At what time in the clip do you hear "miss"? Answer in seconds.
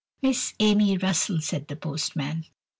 0.23-0.55